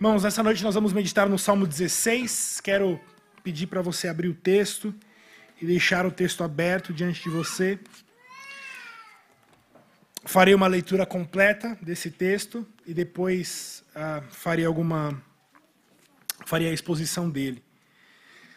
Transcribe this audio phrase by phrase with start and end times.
[0.00, 2.62] Irmãos, nessa noite nós vamos meditar no Salmo 16.
[2.64, 2.98] Quero
[3.44, 4.94] pedir para você abrir o texto
[5.60, 7.78] e deixar o texto aberto diante de você.
[10.24, 15.22] Farei uma leitura completa desse texto e depois uh, farei alguma
[16.46, 17.62] farei a exposição dele.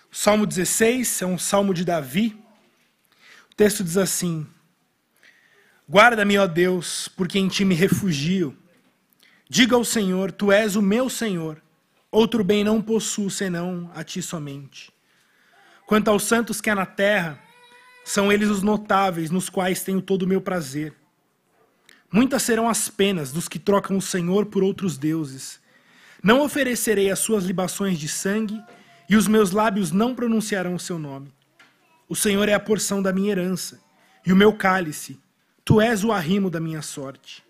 [0.09, 2.41] O Salmo 16 é um salmo de Davi.
[3.51, 4.47] O texto diz assim:
[5.89, 8.57] Guarda-me, ó Deus, porque em ti me refugio.
[9.49, 11.61] Diga ao Senhor: Tu és o meu Senhor.
[12.11, 14.91] Outro bem não possuo senão a ti somente.
[15.85, 17.39] Quanto aos santos que há na terra,
[18.05, 20.93] são eles os notáveis, nos quais tenho todo o meu prazer.
[22.11, 25.59] Muitas serão as penas dos que trocam o Senhor por outros deuses.
[26.21, 28.61] Não oferecerei as suas libações de sangue,
[29.09, 31.33] e os meus lábios não pronunciarão o seu nome.
[32.07, 33.81] O Senhor é a porção da minha herança,
[34.25, 35.19] e o meu cálice.
[35.65, 37.42] Tu és o arrimo da minha sorte.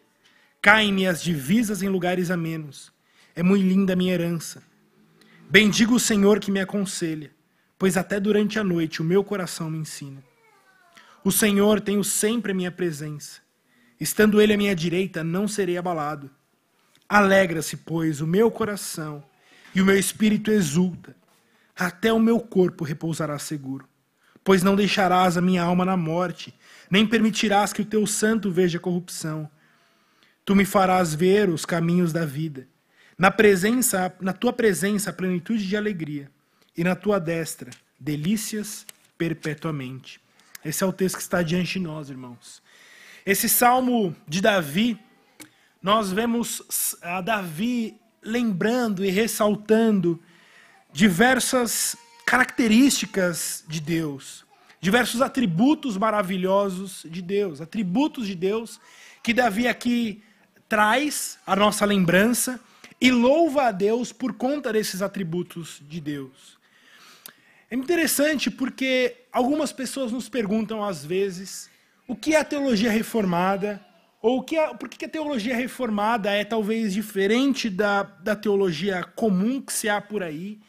[0.63, 2.89] Caem-me as divisas em lugares a menos.
[3.35, 4.63] É muito linda a minha herança.
[5.49, 7.31] Bendigo o Senhor que me aconselha,
[7.77, 10.23] pois até durante a noite o meu coração me ensina.
[11.21, 13.41] O Senhor tenho sempre a minha presença.
[13.99, 16.31] Estando ele à minha direita, não serei abalado.
[17.09, 19.21] Alegra-se, pois, o meu coração,
[19.75, 21.13] e o meu espírito exulta.
[21.75, 23.85] Até o meu corpo repousará seguro.
[24.45, 26.57] Pois não deixarás a minha alma na morte,
[26.89, 29.51] nem permitirás que o teu santo veja corrupção.
[30.45, 32.67] Tu me farás ver os caminhos da vida.
[33.17, 36.29] Na presença, na tua presença, plenitude de alegria,
[36.75, 38.85] e na tua destra, delícias
[39.17, 40.19] perpetuamente.
[40.65, 42.61] Esse é o texto que está diante de nós, irmãos.
[43.25, 44.99] Esse salmo de Davi,
[45.81, 50.19] nós vemos a Davi lembrando e ressaltando
[50.91, 54.45] diversas características de Deus,
[54.81, 58.79] diversos atributos maravilhosos de Deus, atributos de Deus
[59.21, 60.21] que Davi aqui
[60.73, 62.59] traz a nossa lembrança
[62.99, 66.57] e louva a Deus por conta desses atributos de Deus.
[67.69, 71.69] É interessante porque algumas pessoas nos perguntam às vezes
[72.07, 73.85] o que é a teologia reformada
[74.19, 79.03] ou o que é, por que a teologia reformada é talvez diferente da, da teologia
[79.03, 80.59] comum que se há por aí.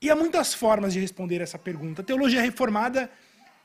[0.00, 2.00] E há muitas formas de responder essa pergunta.
[2.00, 3.10] A teologia reformada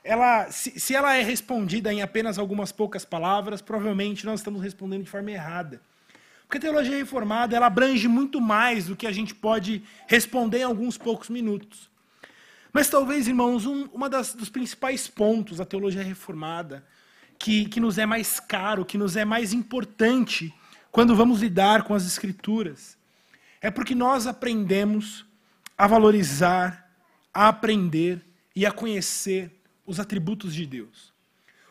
[0.04, 5.02] ela, se, se ela é respondida em apenas algumas poucas palavras, provavelmente nós estamos respondendo
[5.02, 5.80] de forma errada.
[6.42, 10.64] Porque a teologia reformada ela abrange muito mais do que a gente pode responder em
[10.64, 11.88] alguns poucos minutos.
[12.70, 16.84] Mas talvez, irmãos, um uma dos principais pontos da teologia reformada,
[17.38, 20.52] que, que nos é mais caro, que nos é mais importante
[20.92, 22.96] quando vamos lidar com as Escrituras,
[23.60, 25.24] é porque nós aprendemos
[25.78, 26.90] a valorizar,
[27.32, 29.50] a aprender e a conhecer
[29.86, 31.12] os atributos de Deus.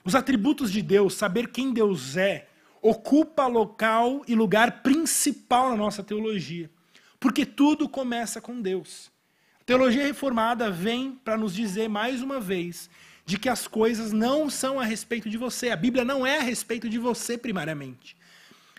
[0.04, 2.48] Os atributos de Deus, saber quem Deus é,
[2.82, 6.70] ocupa local e lugar principal na nossa teologia.
[7.20, 9.10] Porque tudo começa com Deus.
[9.62, 12.90] A teologia reformada vem para nos dizer mais uma vez
[13.26, 15.70] de que as coisas não são a respeito de você.
[15.70, 18.18] A Bíblia não é a respeito de você primariamente.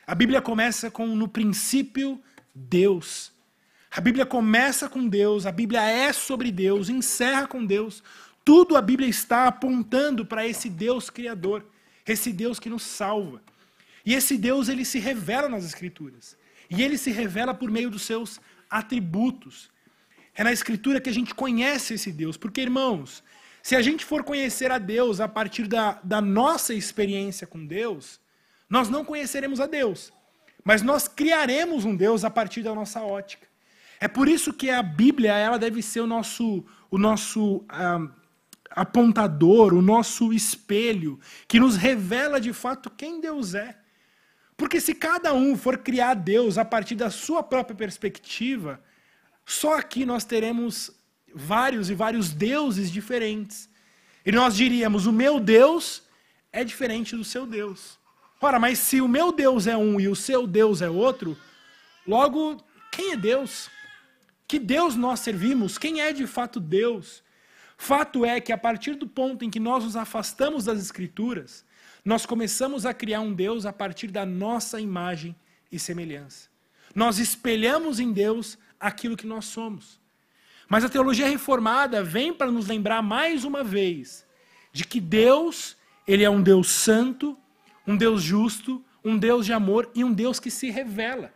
[0.07, 2.21] A Bíblia começa com no princípio
[2.55, 3.33] Deus.
[3.91, 8.03] A Bíblia começa com Deus, a Bíblia é sobre Deus, encerra com Deus.
[8.45, 11.65] Tudo a Bíblia está apontando para esse Deus criador,
[12.07, 13.43] esse Deus que nos salva.
[14.05, 16.37] E esse Deus ele se revela nas escrituras.
[16.69, 19.71] E ele se revela por meio dos seus atributos.
[20.35, 23.23] É na escritura que a gente conhece esse Deus, porque irmãos,
[23.63, 28.21] se a gente for conhecer a Deus a partir da, da nossa experiência com Deus,
[28.69, 30.13] nós não conheceremos a Deus,
[30.63, 33.47] mas nós criaremos um Deus a partir da nossa ótica.
[34.01, 38.07] É por isso que a Bíblia ela deve ser o nosso, o nosso ah,
[38.75, 43.79] apontador, o nosso espelho, que nos revela de fato quem Deus é.
[44.57, 48.83] Porque se cada um for criar Deus a partir da sua própria perspectiva,
[49.47, 50.91] só aqui nós teremos
[51.35, 53.69] vários e vários deuses diferentes.
[54.27, 56.03] E nós diríamos: o meu Deus
[56.53, 57.99] é diferente do seu Deus.
[58.41, 61.37] Ora, mas se o meu Deus é um e o seu Deus é outro,
[62.07, 62.63] logo,
[62.93, 63.71] quem é Deus?
[64.47, 65.79] Que Deus nós servimos?
[65.79, 67.24] Quem é de fato Deus?
[67.77, 71.65] Fato é que a partir do ponto em que nós nos afastamos das Escrituras,
[72.05, 75.35] nós começamos a criar um Deus a partir da nossa imagem
[75.71, 76.49] e semelhança.
[76.95, 79.99] Nós espelhamos em Deus aquilo que nós somos.
[80.69, 84.27] Mas a teologia reformada vem para nos lembrar mais uma vez
[84.73, 87.37] de que Deus, ele é um Deus santo,
[87.87, 91.33] um Deus justo, um Deus de amor e um Deus que se revela.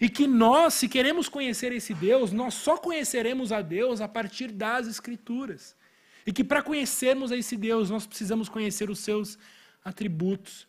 [0.00, 4.52] E que nós, se queremos conhecer esse Deus, nós só conheceremos a Deus a partir
[4.52, 5.74] das Escrituras.
[6.26, 9.38] E que para conhecermos a esse Deus, nós precisamos conhecer os seus
[9.84, 10.66] atributos.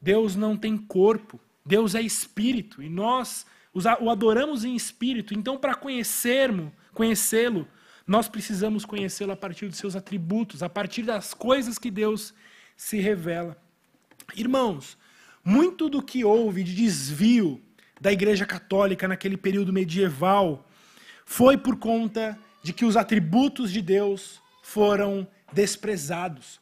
[0.00, 5.34] Deus não tem corpo, Deus é espírito, e nós o adoramos em espírito.
[5.34, 7.68] Então, para conhecermos, conhecê-lo,
[8.06, 12.34] nós precisamos conhecê-lo a partir dos seus atributos, a partir das coisas que Deus
[12.76, 13.56] se revela.
[14.34, 14.96] Irmãos,
[15.44, 17.62] muito do que houve de desvio
[18.00, 20.66] da Igreja Católica naquele período medieval
[21.24, 26.60] foi por conta de que os atributos de Deus foram desprezados.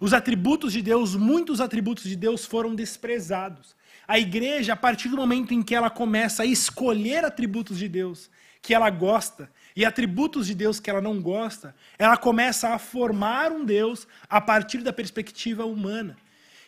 [0.00, 3.76] Os atributos de Deus, muitos atributos de Deus foram desprezados.
[4.08, 8.30] A igreja, a partir do momento em que ela começa a escolher atributos de Deus
[8.62, 13.52] que ela gosta e atributos de Deus que ela não gosta, ela começa a formar
[13.52, 16.16] um Deus a partir da perspectiva humana.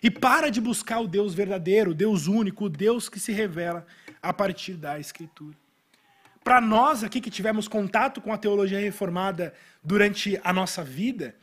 [0.03, 3.87] E para de buscar o Deus verdadeiro, o Deus único, o Deus que se revela
[4.21, 5.57] a partir da Escritura.
[6.43, 11.37] Para nós aqui que tivemos contato com a teologia reformada durante a nossa vida,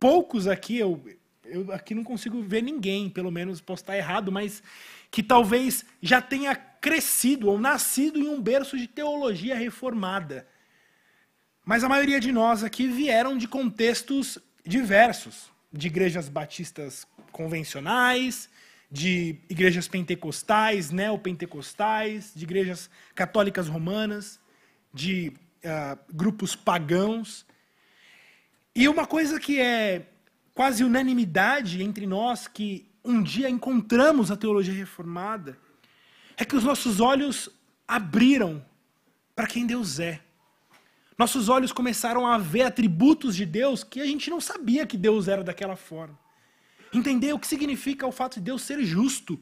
[0.00, 1.04] poucos aqui, eu,
[1.44, 4.62] eu aqui não consigo ver ninguém, pelo menos posso estar errado, mas
[5.10, 10.46] que talvez já tenha crescido ou nascido em um berço de teologia reformada.
[11.62, 18.48] Mas a maioria de nós aqui vieram de contextos diversos, de igrejas batistas convencionais,
[18.90, 24.40] de igrejas pentecostais, neopentecostais, de igrejas católicas romanas,
[24.92, 25.32] de
[25.64, 27.44] uh, grupos pagãos.
[28.74, 30.06] E uma coisa que é
[30.54, 35.58] quase unanimidade entre nós que um dia encontramos a teologia reformada
[36.36, 37.48] é que os nossos olhos
[37.86, 38.64] abriram
[39.34, 40.20] para quem Deus é.
[41.18, 45.28] Nossos olhos começaram a ver atributos de Deus que a gente não sabia que Deus
[45.28, 46.18] era daquela forma.
[46.92, 49.38] Entender o que significa o fato de Deus ser justo.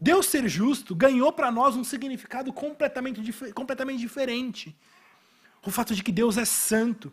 [0.00, 3.20] Deus ser justo ganhou para nós um significado completamente,
[3.52, 4.74] completamente diferente.
[5.64, 7.12] O fato de que Deus é santo.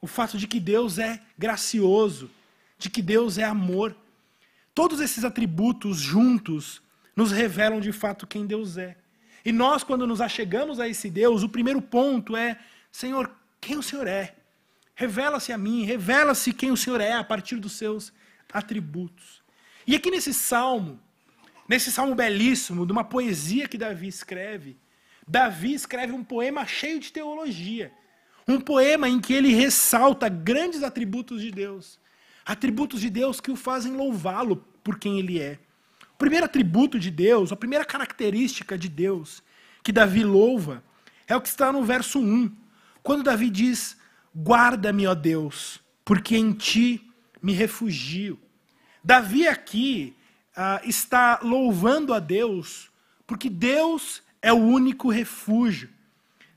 [0.00, 2.28] O fato de que Deus é gracioso.
[2.78, 3.96] De que Deus é amor.
[4.74, 6.82] Todos esses atributos juntos
[7.14, 8.96] nos revelam de fato quem Deus é.
[9.44, 12.58] E nós, quando nos achegamos a esse Deus, o primeiro ponto é
[12.90, 13.30] Senhor,
[13.60, 14.34] quem o Senhor é?
[14.94, 18.12] Revela-se a mim, revela-se quem o Senhor é a partir dos seus
[18.52, 19.42] atributos.
[19.86, 21.00] E aqui nesse salmo,
[21.68, 24.76] nesse salmo belíssimo, de uma poesia que Davi escreve,
[25.26, 27.92] Davi escreve um poema cheio de teologia.
[28.46, 32.00] Um poema em que ele ressalta grandes atributos de Deus.
[32.44, 35.58] Atributos de Deus que o fazem louvá-lo por quem ele é.
[36.14, 39.42] O primeiro atributo de Deus, a primeira característica de Deus
[39.82, 40.82] que Davi louva,
[41.26, 42.50] é o que está no verso 1.
[43.02, 43.96] Quando Davi diz:
[44.36, 47.10] Guarda-me, ó Deus, porque em ti
[47.42, 48.38] me refugio.
[49.02, 50.14] Davi aqui
[50.54, 52.90] ah, está louvando a Deus,
[53.26, 55.88] porque Deus é o único refúgio.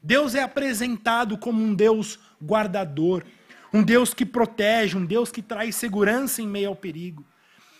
[0.01, 3.23] Deus é apresentado como um Deus guardador,
[3.71, 7.23] um Deus que protege, um Deus que traz segurança em meio ao perigo.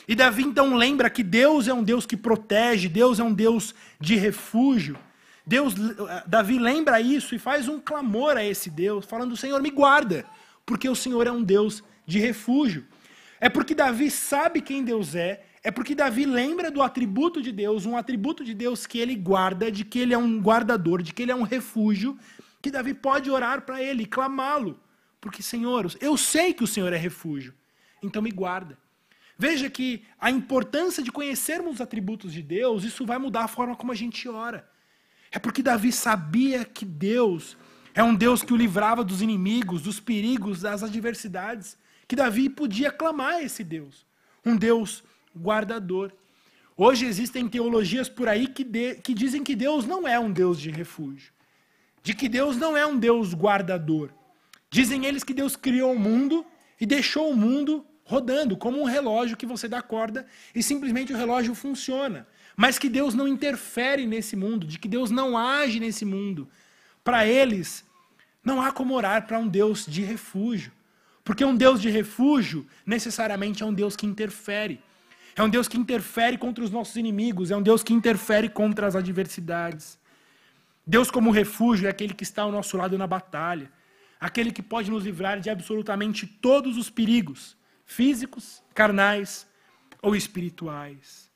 [0.07, 3.73] E Davi então lembra que Deus é um Deus que protege, Deus é um Deus
[3.99, 4.97] de refúgio.
[5.45, 5.73] Deus,
[6.27, 10.25] Davi lembra isso e faz um clamor a esse Deus, falando: Senhor, me guarda,
[10.65, 12.85] porque o Senhor é um Deus de refúgio.
[13.39, 17.85] É porque Davi sabe quem Deus é, é porque Davi lembra do atributo de Deus,
[17.85, 21.21] um atributo de Deus que ele guarda, de que ele é um guardador, de que
[21.21, 22.17] ele é um refúgio,
[22.61, 24.79] que Davi pode orar para ele, clamá-lo.
[25.19, 27.53] Porque, Senhor, eu sei que o Senhor é refúgio,
[28.01, 28.77] então me guarda.
[29.37, 33.75] Veja que a importância de conhecermos os atributos de Deus, isso vai mudar a forma
[33.75, 34.67] como a gente ora.
[35.31, 37.57] É porque Davi sabia que Deus
[37.93, 41.77] é um Deus que o livrava dos inimigos, dos perigos, das adversidades,
[42.07, 44.05] que Davi podia clamar a esse Deus,
[44.45, 45.03] um Deus
[45.37, 46.11] guardador.
[46.75, 50.59] Hoje existem teologias por aí que, de, que dizem que Deus não é um Deus
[50.59, 51.31] de refúgio,
[52.03, 54.09] de que Deus não é um Deus guardador.
[54.69, 56.45] Dizem eles que Deus criou o mundo
[56.79, 61.17] e deixou o mundo rodando, como um relógio que você dá corda e simplesmente o
[61.17, 66.05] relógio funciona mas que Deus não interfere nesse mundo, de que Deus não age nesse
[66.05, 66.47] mundo.
[67.03, 67.83] Para eles,
[68.43, 70.71] não há como orar para um Deus de refúgio.
[71.23, 74.79] Porque um Deus de refúgio necessariamente é um Deus que interfere.
[75.35, 78.85] É um Deus que interfere contra os nossos inimigos, é um Deus que interfere contra
[78.85, 79.97] as adversidades.
[80.85, 83.71] Deus, como refúgio, é aquele que está ao nosso lado na batalha,
[84.19, 87.55] aquele que pode nos livrar de absolutamente todos os perigos,
[87.91, 89.45] físicos, carnais
[90.01, 91.29] ou espirituais.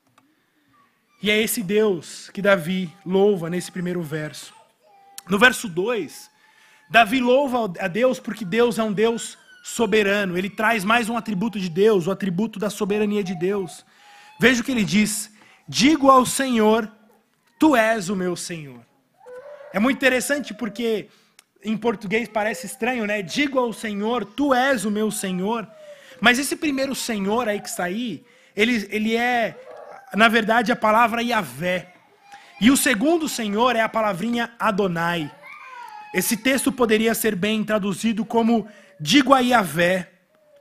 [1.21, 4.53] E é esse Deus que Davi louva nesse primeiro verso.
[5.27, 6.31] No verso 2,
[6.89, 10.38] Davi louva a Deus porque Deus é um Deus soberano.
[10.38, 13.85] Ele traz mais um atributo de Deus, o atributo da soberania de Deus.
[14.39, 15.31] Veja o que ele diz:
[15.67, 16.89] Digo ao Senhor,
[17.59, 18.79] tu és o meu Senhor.
[19.74, 21.09] É muito interessante porque
[21.62, 23.21] em português parece estranho, né?
[23.21, 25.67] Digo ao Senhor, tu és o meu Senhor.
[26.19, 28.24] Mas esse primeiro Senhor aí que está aí,
[28.55, 29.55] ele, ele é
[30.15, 31.93] na verdade, a palavra Yahvé.
[32.60, 35.31] E o segundo Senhor é a palavrinha Adonai.
[36.13, 38.67] Esse texto poderia ser bem traduzido como:
[39.00, 40.12] Digo a Yahvé,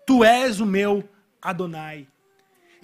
[0.07, 1.09] tu és o meu
[1.41, 2.09] Adonai.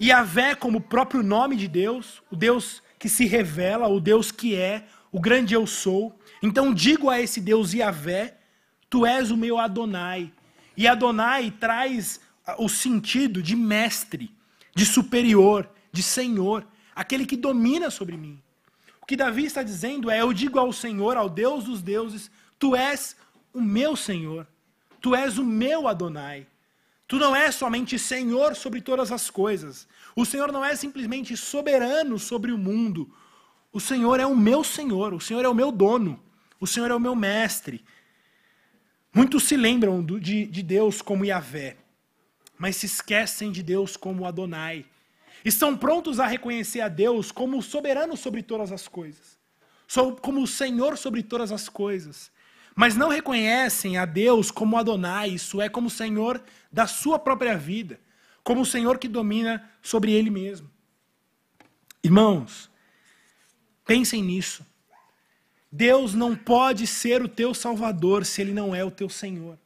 [0.01, 4.55] Yahvé, como o próprio nome de Deus, o Deus que se revela, o Deus que
[4.55, 6.17] é, o grande eu sou.
[6.41, 8.35] Então digo a esse Deus Yahvé,
[8.89, 10.31] tu és o meu Adonai.
[10.77, 12.21] E Adonai traz
[12.57, 14.33] o sentido de mestre,
[14.75, 16.65] de superior, de senhor,
[16.95, 18.41] aquele que domina sobre mim.
[19.01, 22.75] O que Davi está dizendo é: Eu digo ao Senhor, ao Deus dos deuses, Tu
[22.75, 23.15] és
[23.53, 24.47] o meu Senhor,
[25.01, 26.47] Tu és o meu Adonai.
[27.07, 29.85] Tu não és somente Senhor sobre todas as coisas.
[30.15, 33.13] O Senhor não é simplesmente soberano sobre o mundo.
[33.73, 36.21] O Senhor é o meu Senhor, o Senhor é o meu dono,
[36.59, 37.83] o Senhor é o meu mestre.
[39.13, 41.77] Muitos se lembram de, de Deus como Yahvé,
[42.61, 44.85] mas se esquecem de Deus como Adonai.
[45.43, 49.35] Estão prontos a reconhecer a Deus como soberano sobre todas as coisas,
[50.21, 52.31] como o Senhor sobre todas as coisas,
[52.75, 56.39] mas não reconhecem a Deus como Adonai, isso é, como Senhor
[56.71, 57.99] da sua própria vida,
[58.43, 60.69] como o Senhor que domina sobre ele mesmo.
[62.03, 62.69] Irmãos,
[63.87, 64.63] pensem nisso.
[65.71, 69.57] Deus não pode ser o teu Salvador se ele não é o teu Senhor.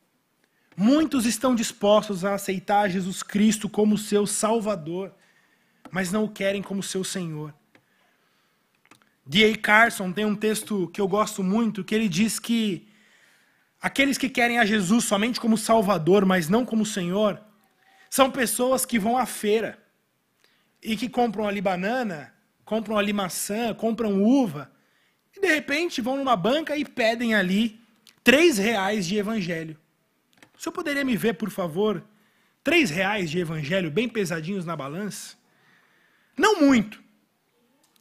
[0.75, 5.13] Muitos estão dispostos a aceitar Jesus Cristo como seu Salvador,
[5.89, 7.53] mas não o querem como seu Senhor.
[9.25, 9.57] D.A.
[9.57, 12.87] Carson tem um texto que eu gosto muito, que ele diz que
[13.85, 17.39] Aqueles que querem a Jesus somente como Salvador, mas não como Senhor,
[18.09, 19.77] são pessoas que vão à feira
[20.81, 24.71] e que compram ali banana, compram ali maçã, compram uva,
[25.37, 27.79] e de repente vão numa banca e pedem ali
[28.23, 29.77] três reais de evangelho.
[30.57, 32.03] O senhor poderia me ver, por favor,
[32.63, 35.35] três reais de evangelho bem pesadinhos na balança?
[36.37, 37.03] Não muito.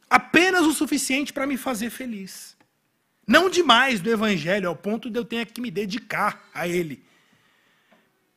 [0.09, 2.55] Apenas o suficiente para me fazer feliz.
[3.27, 7.03] Não demais do evangelho, ao ponto de eu ter que me dedicar a ele.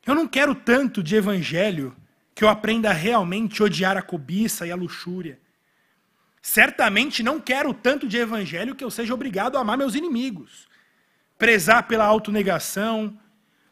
[0.06, 1.94] Eu não quero tanto de evangelho
[2.34, 5.38] que eu aprenda a realmente odiar a cobiça e a luxúria.
[6.40, 10.66] Certamente não quero tanto de evangelho que eu seja obrigado a amar meus inimigos,
[11.37, 13.18] prezar pela autonegação,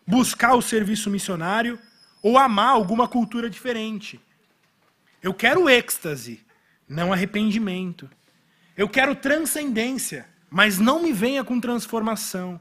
[0.07, 1.79] buscar o serviço missionário
[2.23, 4.21] ou amar alguma cultura diferente.
[5.23, 6.41] Eu quero êxtase,
[6.89, 8.09] não arrependimento.
[8.77, 12.61] Eu quero transcendência mas não me venha com transformação.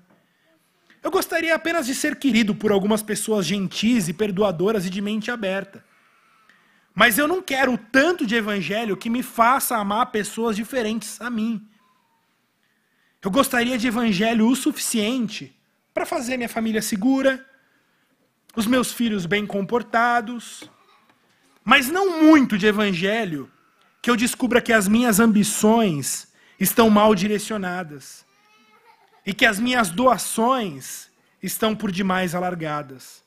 [1.01, 5.29] Eu gostaria apenas de ser querido por algumas pessoas gentis e perdoadoras e de mente
[5.29, 5.85] aberta.
[6.93, 11.29] Mas eu não quero o tanto de evangelho que me faça amar pessoas diferentes a
[11.29, 11.65] mim.
[13.21, 15.55] Eu gostaria de evangelho o suficiente
[15.95, 17.43] para fazer minha família segura,
[18.53, 20.69] os meus filhos bem comportados,
[21.63, 23.49] mas não muito de evangelho
[24.01, 26.27] que eu descubra que as minhas ambições
[26.59, 28.25] estão mal direcionadas
[29.25, 31.09] e que as minhas doações
[31.41, 33.23] estão por demais alargadas.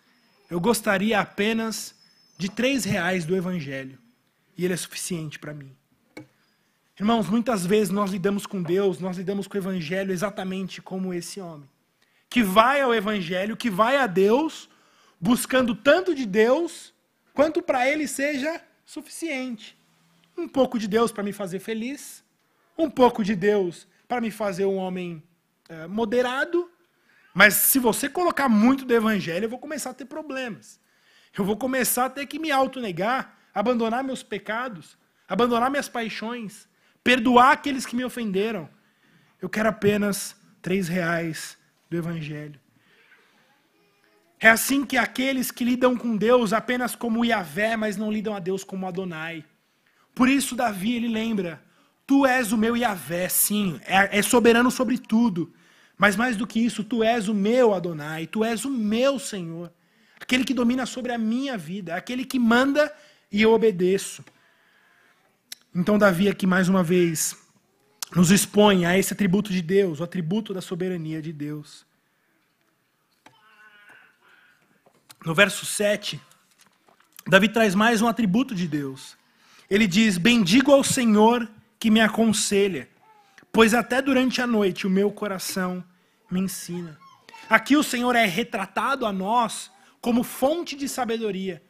[0.51, 1.95] Eu gostaria apenas
[2.37, 3.99] de três reais do Evangelho
[4.57, 5.75] e ele é suficiente para mim.
[6.99, 11.41] Irmãos, muitas vezes nós lidamos com Deus, nós lidamos com o Evangelho exatamente como esse
[11.41, 11.69] homem,
[12.29, 14.69] que vai ao Evangelho, que vai a Deus,
[15.21, 16.95] buscando tanto de Deus
[17.33, 19.77] quanto para ele seja suficiente.
[20.37, 22.25] Um pouco de Deus para me fazer feliz,
[22.77, 25.23] um pouco de Deus para me fazer um homem
[25.69, 26.71] é, moderado,
[27.35, 30.81] mas se você colocar muito do evangelho, eu vou começar a ter problemas.
[31.37, 34.97] Eu vou começar a ter que me autonegar, abandonar meus pecados,
[35.29, 36.67] abandonar minhas paixões,
[37.05, 38.69] perdoar aqueles que me ofenderam.
[39.41, 41.58] Eu quero apenas três reais
[41.89, 42.61] do evangelho.
[44.41, 48.39] É assim que aqueles que lidam com Deus apenas como Yahvé, mas não lidam a
[48.39, 49.45] Deus como Adonai.
[50.15, 51.63] Por isso, Davi, ele lembra
[52.09, 55.53] Tu és o meu Yahvé, sim, é, é soberano sobre tudo.
[55.99, 59.71] Mas mais do que isso, tu és o meu Adonai, tu és o meu Senhor,
[60.19, 62.91] aquele que domina sobre a minha vida, aquele que manda
[63.31, 64.25] e eu obedeço.
[65.75, 67.37] Então, Davi, aqui mais uma vez,
[68.15, 71.87] nos expõe a esse atributo de Deus, o atributo da soberania de Deus.
[75.25, 76.21] No verso 7,
[77.27, 79.17] Davi traz mais um atributo de Deus.
[79.69, 81.49] Ele diz: Bendigo ao Senhor
[81.79, 82.89] que me aconselha,
[83.53, 85.85] pois até durante a noite o meu coração
[86.31, 86.99] me ensina.
[87.49, 91.63] Aqui o Senhor é retratado a nós como fonte de sabedoria.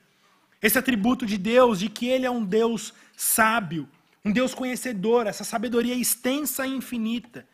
[0.60, 3.88] Esse atributo de Deus, de que Ele é um Deus sábio,
[4.28, 7.46] um Deus conhecedor, essa sabedoria extensa e infinita.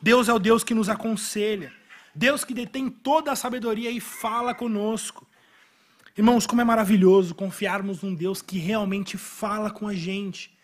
[0.00, 1.72] Deus é o Deus que nos aconselha,
[2.14, 5.26] Deus que detém toda a sabedoria e fala conosco.
[6.16, 10.56] Irmãos, como é maravilhoso confiarmos num Deus que realmente fala com a gente,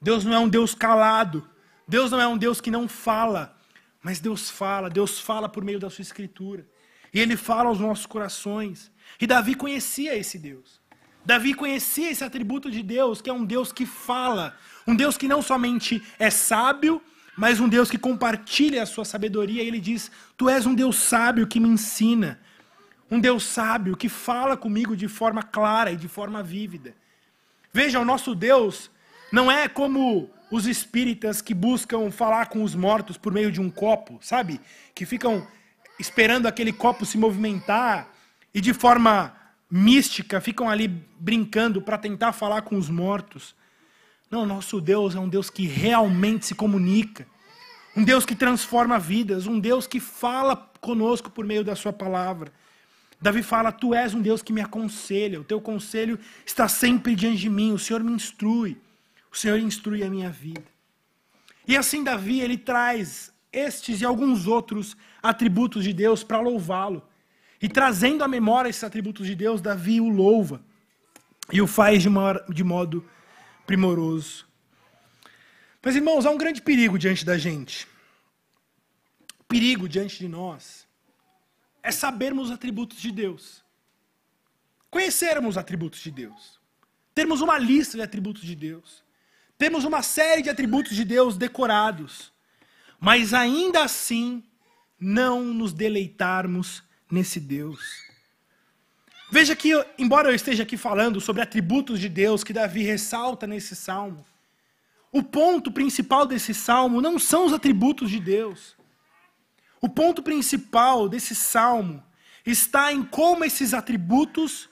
[0.00, 1.48] Deus não é um Deus calado.
[1.86, 3.58] Deus não é um Deus que não fala,
[4.00, 6.64] mas Deus fala, Deus fala por meio da sua escritura.
[7.12, 8.92] E ele fala aos nossos corações.
[9.20, 10.80] E Davi conhecia esse Deus.
[11.24, 14.56] Davi conhecia esse atributo de Deus, que é um Deus que fala,
[14.86, 17.00] um Deus que não somente é sábio,
[17.36, 19.62] mas um Deus que compartilha a sua sabedoria.
[19.62, 22.40] E ele diz: Tu és um Deus sábio que me ensina,
[23.10, 26.94] um Deus sábio que fala comigo de forma clara e de forma vívida.
[27.72, 28.90] Veja, o nosso Deus
[29.32, 33.70] não é como os espíritas que buscam falar com os mortos por meio de um
[33.70, 34.60] copo, sabe?
[34.94, 35.46] Que ficam
[35.98, 38.08] esperando aquele copo se movimentar
[38.52, 39.32] e de forma
[39.70, 43.54] mística ficam ali brincando para tentar falar com os mortos.
[44.30, 47.26] Não, nosso Deus é um Deus que realmente se comunica,
[47.96, 52.52] um Deus que transforma vidas, um Deus que fala conosco por meio da Sua palavra.
[53.20, 57.38] Davi fala: Tu és um Deus que me aconselha, o teu conselho está sempre diante
[57.38, 58.78] de mim, o Senhor me instrui.
[59.32, 60.64] O Senhor instrui a minha vida.
[61.66, 67.02] E assim Davi, ele traz estes e alguns outros atributos de Deus para louvá-lo.
[67.62, 70.62] E trazendo à memória esses atributos de Deus, Davi o louva
[71.52, 73.04] e o faz de, uma, de modo
[73.70, 74.48] primoroso.
[75.80, 77.86] Mas, irmãos, há um grande perigo diante da gente.
[79.46, 80.88] perigo diante de nós
[81.80, 83.64] é sabermos os atributos de Deus.
[84.90, 86.58] Conhecermos os atributos de Deus.
[87.14, 89.04] Termos uma lista de atributos de Deus.
[89.56, 92.32] Temos uma série de atributos de Deus decorados,
[92.98, 94.42] mas ainda assim
[94.98, 98.09] não nos deleitarmos nesse Deus.
[99.30, 103.76] Veja que, embora eu esteja aqui falando sobre atributos de Deus que Davi ressalta nesse
[103.76, 104.24] salmo,
[105.12, 108.76] o ponto principal desse salmo não são os atributos de Deus.
[109.80, 112.02] O ponto principal desse salmo
[112.44, 114.68] está em como esses atributos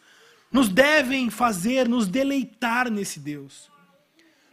[0.51, 3.71] nos devem fazer nos deleitar nesse Deus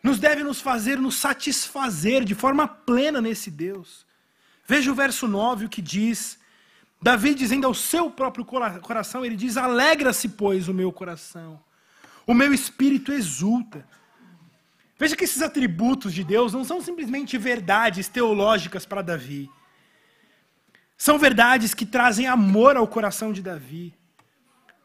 [0.06, 4.06] nos deve nos fazer nos satisfazer de forma plena nesse Deus.
[4.68, 6.38] Veja o verso 9, o que diz.
[7.06, 11.60] Davi dizendo ao seu próprio coração, ele diz: Alegra-se, pois, o meu coração,
[12.26, 13.88] o meu espírito exulta.
[14.98, 19.52] Veja que esses atributos de Deus não são simplesmente verdades teológicas para Davi.
[20.98, 23.94] São verdades que trazem amor ao coração de Davi.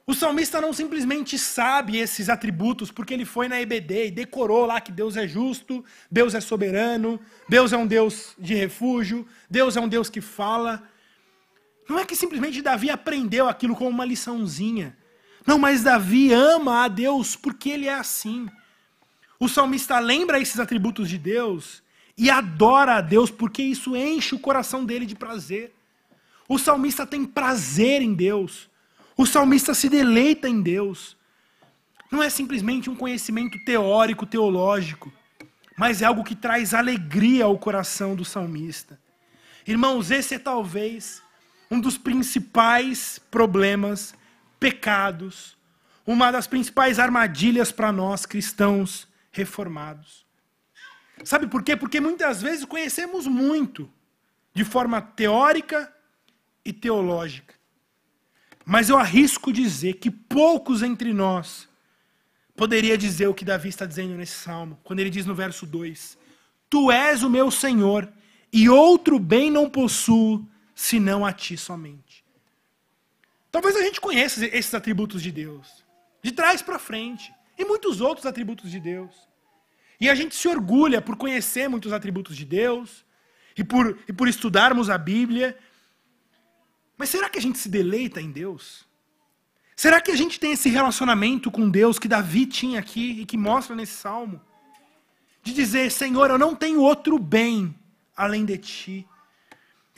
[0.07, 4.79] O salmista não simplesmente sabe esses atributos porque ele foi na EBD e decorou lá
[4.79, 9.81] que Deus é justo, Deus é soberano, Deus é um Deus de refúgio, Deus é
[9.81, 10.87] um Deus que fala.
[11.91, 14.97] Não é que simplesmente Davi aprendeu aquilo como uma liçãozinha.
[15.45, 18.49] Não, mas Davi ama a Deus porque ele é assim.
[19.41, 21.83] O salmista lembra esses atributos de Deus
[22.17, 25.75] e adora a Deus porque isso enche o coração dele de prazer.
[26.49, 28.71] O salmista tem prazer em Deus.
[29.17, 31.17] O salmista se deleita em Deus.
[32.09, 35.13] Não é simplesmente um conhecimento teórico, teológico,
[35.77, 38.97] mas é algo que traz alegria ao coração do salmista.
[39.67, 41.21] Irmãos, esse é talvez
[41.71, 44.15] um dos principais problemas,
[44.59, 45.57] pecados,
[46.07, 50.27] uma das principais armadilhas para nós cristãos reformados.
[51.23, 51.77] Sabe por quê?
[51.77, 53.89] Porque muitas vezes conhecemos muito
[54.53, 55.93] de forma teórica
[56.65, 57.55] e teológica.
[58.65, 61.69] Mas eu arrisco dizer que poucos entre nós
[62.57, 66.19] poderia dizer o que Davi está dizendo nesse salmo, quando ele diz no verso 2:
[66.69, 68.11] Tu és o meu Senhor,
[68.53, 70.47] e outro bem não possuo,
[70.81, 72.25] senão a ti somente.
[73.53, 75.85] Talvez a gente conheça esses atributos de Deus,
[76.23, 79.15] de trás para frente, e muitos outros atributos de Deus.
[80.01, 83.05] E a gente se orgulha por conhecer muitos atributos de Deus,
[83.55, 85.59] e por, e por estudarmos a Bíblia,
[86.97, 88.87] mas será que a gente se deleita em Deus?
[89.77, 93.37] Será que a gente tem esse relacionamento com Deus que Davi tinha aqui e que
[93.37, 94.41] mostra nesse salmo?
[95.43, 97.75] De dizer, Senhor, eu não tenho outro bem
[98.17, 99.07] além de ti.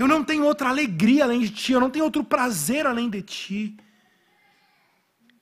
[0.03, 1.71] Eu não tenho outra alegria além de ti.
[1.71, 3.77] Eu não tenho outro prazer além de ti.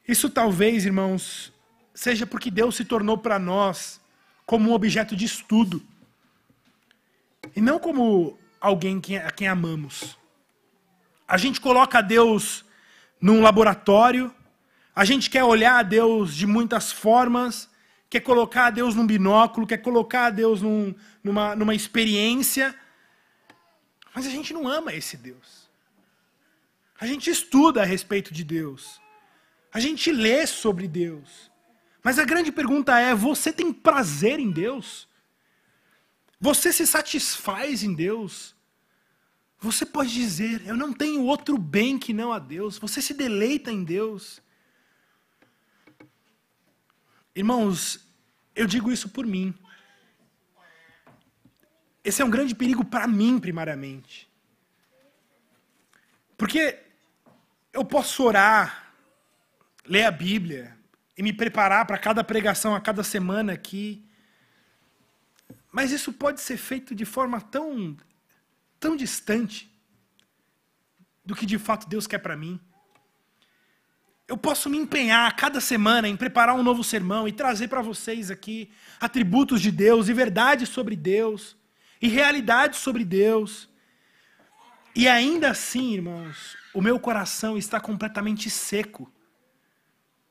[0.07, 1.51] Isso talvez, irmãos,
[1.95, 3.99] seja porque Deus se tornou para nós
[4.45, 5.83] como um objeto de estudo.
[7.57, 10.19] E não como alguém a quem amamos.
[11.27, 12.63] A gente coloca Deus
[13.19, 14.31] num laboratório,
[14.95, 17.71] a gente quer olhar a Deus de muitas formas,
[18.11, 20.95] quer colocar a Deus num binóculo, quer colocar a Deus num,
[21.25, 22.75] numa, numa experiência,
[24.15, 25.69] mas a gente não ama esse Deus.
[27.01, 29.01] A gente estuda a respeito de Deus,
[29.73, 31.51] a gente lê sobre Deus,
[32.03, 35.09] mas a grande pergunta é: você tem prazer em Deus?
[36.41, 38.55] Você se satisfaz em Deus?
[39.59, 42.79] Você pode dizer: Eu não tenho outro bem que não a Deus.
[42.79, 44.41] Você se deleita em Deus.
[47.35, 48.01] Irmãos,
[48.55, 49.55] eu digo isso por mim.
[52.03, 54.31] Esse é um grande perigo para mim, primariamente.
[56.37, 56.79] Porque
[57.73, 58.95] eu posso orar,
[59.85, 60.77] ler a Bíblia
[61.17, 64.03] e me preparar para cada pregação a cada semana aqui.
[65.71, 67.95] Mas isso pode ser feito de forma tão,
[68.79, 69.71] tão distante
[71.23, 72.59] do que de fato Deus quer para mim.
[74.27, 78.31] Eu posso me empenhar cada semana em preparar um novo sermão e trazer para vocês
[78.31, 81.60] aqui atributos de Deus e verdades sobre Deus
[82.01, 83.69] e realidades sobre Deus.
[84.95, 89.13] E ainda assim, irmãos, o meu coração está completamente seco.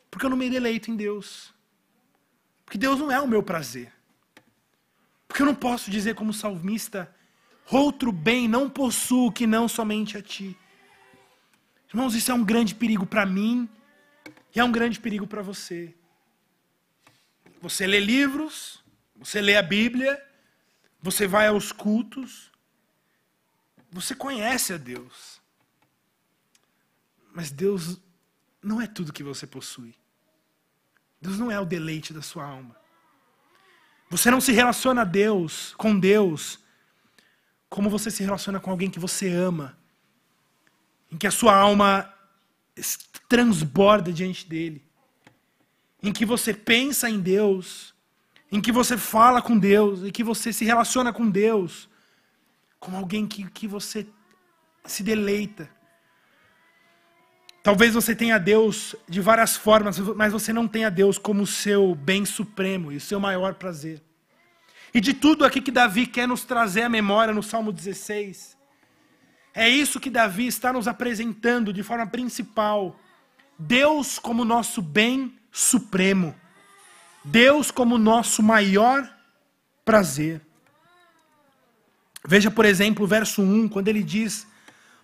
[0.10, 1.54] Porque eu não me deleito em Deus.
[2.66, 3.92] Porque Deus não é o meu prazer.
[5.28, 7.14] Porque eu não posso dizer como salmista,
[7.70, 10.58] outro bem não possuo que não somente a ti.
[11.88, 13.70] Irmãos, isso é um grande perigo para mim
[14.56, 15.94] e é um grande perigo para você.
[17.62, 18.84] Você lê livros,
[19.16, 20.22] você lê a Bíblia,
[21.02, 22.52] você vai aos cultos,
[23.92, 25.40] você conhece a Deus.
[27.34, 28.00] Mas Deus
[28.62, 29.96] não é tudo que você possui.
[31.22, 32.76] Deus não é o deleite da sua alma.
[34.10, 36.60] Você não se relaciona a Deus, com Deus,
[37.70, 39.78] como você se relaciona com alguém que você ama,
[41.12, 42.12] em que a sua alma
[43.28, 44.84] transborda diante dele,
[46.02, 47.94] em que você pensa em Deus,
[48.52, 51.90] em que você fala com Deus, em que você se relaciona com Deus,
[52.80, 54.08] como alguém que, que você
[54.86, 55.70] se deleita.
[57.62, 61.94] Talvez você tenha Deus de várias formas, mas você não tenha Deus como o seu
[61.94, 64.02] bem supremo e o seu maior prazer.
[64.94, 68.58] E de tudo aqui que Davi quer nos trazer à memória no Salmo 16,
[69.54, 73.00] é isso que Davi está nos apresentando de forma principal.
[73.58, 76.34] Deus como nosso bem supremo.
[77.30, 79.08] Deus como nosso maior
[79.86, 80.42] prazer.
[82.26, 84.48] Veja, por exemplo, o verso 1, quando ele diz: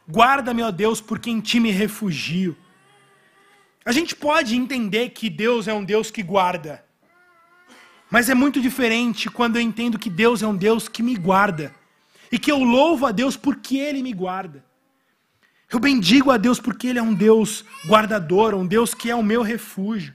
[0.09, 2.57] Guarda-me, ó Deus, porque em ti me refugio.
[3.85, 6.83] A gente pode entender que Deus é um Deus que guarda.
[8.09, 11.73] Mas é muito diferente quando eu entendo que Deus é um Deus que me guarda
[12.31, 14.65] e que eu louvo a Deus porque Ele me guarda.
[15.71, 19.21] Eu bendigo a Deus porque Ele é um Deus guardador, um Deus que é o
[19.21, 20.14] meu refúgio.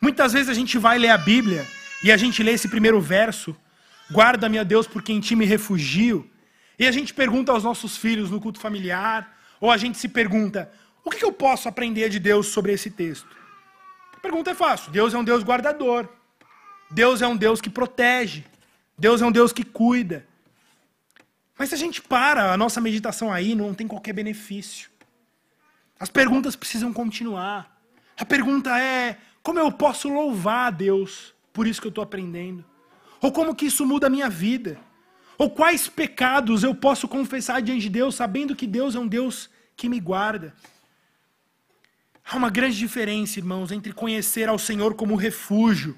[0.00, 1.66] Muitas vezes a gente vai ler a Bíblia
[2.02, 3.56] e a gente lê esse primeiro verso,
[4.10, 6.30] guarda-me a Deus porque em ti me refugio,
[6.78, 10.70] e a gente pergunta aos nossos filhos no culto familiar, ou a gente se pergunta,
[11.04, 13.36] o que eu posso aprender de Deus sobre esse texto?
[14.16, 16.08] A pergunta é fácil, Deus é um Deus guardador,
[16.90, 18.44] Deus é um Deus que protege,
[18.96, 20.26] Deus é um Deus que cuida,
[21.58, 24.88] mas se a gente para a nossa meditação aí, não tem qualquer benefício.
[25.98, 27.76] As perguntas precisam continuar.
[28.16, 32.64] A pergunta é: como eu posso louvar a Deus por isso que eu estou aprendendo?
[33.20, 34.78] Ou como que isso muda a minha vida?
[35.36, 39.48] Ou quais pecados eu posso confessar diante de Deus, sabendo que Deus é um Deus
[39.76, 40.54] que me guarda?
[42.28, 45.96] Há uma grande diferença, irmãos, entre conhecer ao Senhor como refúgio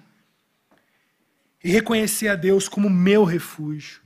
[1.63, 4.01] e reconhecer a Deus como meu refúgio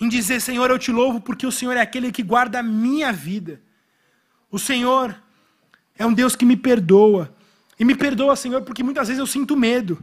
[0.00, 3.12] em dizer: Senhor, eu te louvo porque o Senhor é aquele que guarda a minha
[3.12, 3.60] vida.
[4.50, 5.20] O Senhor
[5.98, 7.34] é um Deus que me perdoa.
[7.78, 10.02] E me perdoa, Senhor, porque muitas vezes eu sinto medo.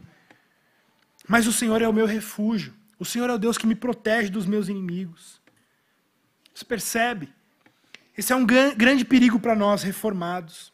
[1.28, 2.74] Mas o Senhor é o meu refúgio.
[3.00, 5.42] O Senhor é o Deus que me protege dos meus inimigos.
[6.54, 7.34] Você percebe?
[8.18, 10.72] Esse é um grande perigo para nós reformados.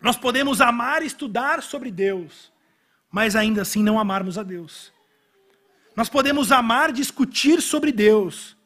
[0.00, 2.52] Nós podemos amar e estudar sobre Deus,
[3.10, 4.92] mas ainda assim não amarmos a Deus.
[5.96, 8.56] Nós podemos amar, discutir sobre Deus,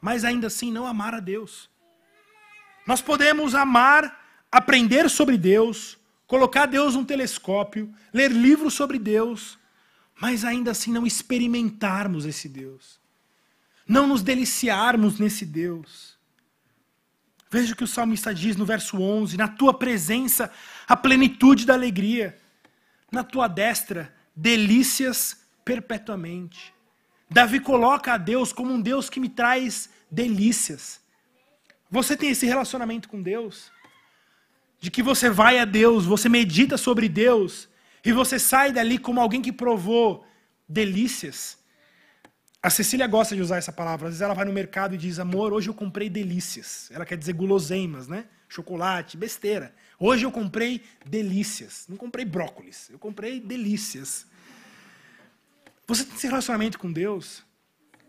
[0.00, 1.70] mas ainda assim não amar a Deus.
[2.86, 9.58] Nós podemos amar, aprender sobre Deus, colocar Deus num telescópio, ler livros sobre Deus,
[10.20, 13.00] mas ainda assim não experimentarmos esse Deus.
[13.86, 16.16] Não nos deliciarmos nesse Deus.
[17.50, 20.52] Veja o que o salmista diz no verso 11: Na tua presença,
[20.86, 22.38] a plenitude da alegria,
[23.10, 26.74] na tua destra, delícias perpetuamente.
[27.30, 31.00] Davi coloca a Deus como um Deus que me traz delícias.
[31.90, 33.70] Você tem esse relacionamento com Deus?
[34.80, 37.68] De que você vai a Deus, você medita sobre Deus
[38.04, 40.24] e você sai dali como alguém que provou
[40.68, 41.58] delícias.
[42.62, 44.06] A Cecília gosta de usar essa palavra.
[44.08, 46.90] Às vezes ela vai no mercado e diz: Amor, hoje eu comprei delícias.
[46.92, 48.26] Ela quer dizer guloseimas, né?
[48.48, 49.74] Chocolate, besteira.
[49.98, 51.86] Hoje eu comprei delícias.
[51.88, 54.26] Não comprei brócolis, eu comprei delícias.
[55.86, 57.44] Você tem esse relacionamento com Deus?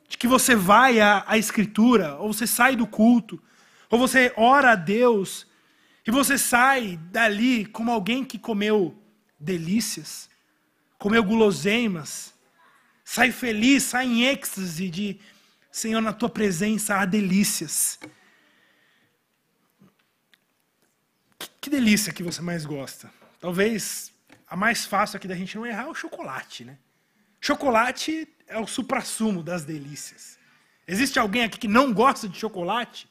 [0.07, 3.41] De que você vai à, à Escritura, ou você sai do culto,
[3.89, 5.47] ou você ora a Deus,
[6.09, 8.99] e você sai dali como alguém que comeu
[9.39, 10.27] delícias,
[10.97, 12.33] comeu guloseimas,
[13.05, 15.19] sai feliz, sai em êxtase de
[15.71, 17.99] Senhor, na tua presença há delícias.
[21.37, 23.13] Que, que delícia que você mais gosta?
[23.39, 24.11] Talvez
[24.47, 26.79] a mais fácil aqui da gente não errar é o chocolate, né?
[27.39, 30.39] Chocolate é o suprassumo das delícias.
[30.87, 33.07] Existe alguém aqui que não gosta de chocolate?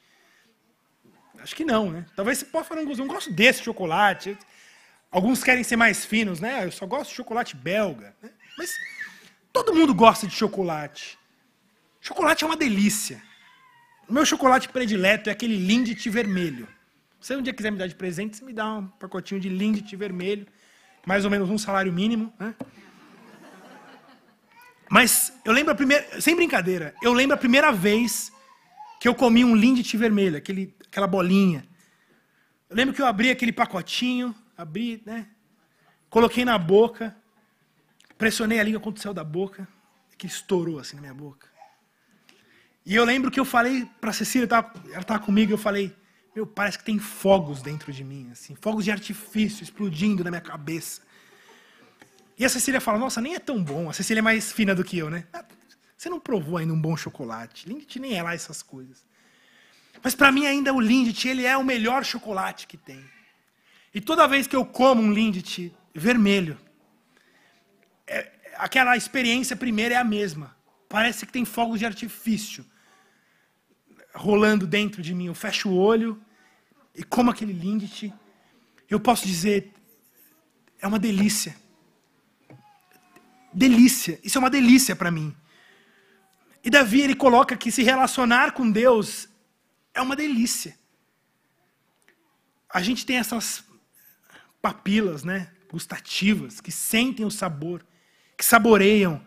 [1.42, 2.07] Acho que não, né?
[2.14, 4.37] Talvez você possa falar, não gosto desse chocolate.
[5.11, 6.64] Alguns querem ser mais finos, né?
[6.64, 8.14] Eu só gosto de chocolate belga.
[8.22, 8.31] Né?
[8.57, 8.70] Mas
[9.53, 11.18] todo mundo gosta de chocolate.
[12.01, 13.22] Chocolate é uma delícia.
[14.09, 16.68] O meu chocolate predileto é aquele Lindt vermelho.
[17.20, 19.94] Se um dia quiser me dar de presente, você me dá um pacotinho de Lindt
[19.96, 20.46] vermelho,
[21.05, 22.55] mais ou menos um salário mínimo, né?
[24.90, 28.33] Mas eu lembro a primeira, sem brincadeira, eu lembro a primeira vez
[29.00, 31.64] que eu comi um Lindt vermelho, aquele, aquela bolinha.
[32.68, 35.26] Eu lembro que eu abri aquele pacotinho, abri, né?
[36.11, 37.16] Coloquei na boca,
[38.16, 39.68] pressionei a língua contra o céu da boca,
[40.16, 41.46] que estourou assim na minha boca.
[42.84, 44.48] E eu lembro que eu falei para Cecília,
[44.90, 45.94] ela estava comigo, eu falei,
[46.34, 50.40] meu, parece que tem fogos dentro de mim, assim, fogos de artifício explodindo na minha
[50.40, 51.02] cabeça.
[52.38, 53.90] E a Cecília fala, nossa, nem é tão bom.
[53.90, 55.26] A Cecília é mais fina do que eu, né?
[55.98, 57.68] Você não provou ainda um bom chocolate.
[57.68, 59.04] Lindt nem é lá essas coisas.
[60.00, 63.04] Mas para mim ainda o Lindt, ele é o melhor chocolate que tem.
[63.92, 66.56] E toda vez que eu como um Lindt vermelho,
[68.06, 70.56] é, aquela experiência primeira é a mesma.
[70.88, 72.64] Parece que tem fogos de artifício
[74.14, 75.26] rolando dentro de mim.
[75.26, 76.22] Eu fecho o olho
[76.94, 78.14] e como aquele Lindt,
[78.88, 79.72] eu posso dizer,
[80.78, 81.56] é uma delícia.
[83.52, 84.20] Delícia.
[84.22, 85.34] Isso é uma delícia para mim.
[86.68, 89.26] E Davi ele coloca que se relacionar com Deus
[89.94, 90.78] é uma delícia.
[92.68, 93.64] A gente tem essas
[94.61, 97.83] papilas, né, gustativas que sentem o sabor,
[98.37, 99.24] que saboreiam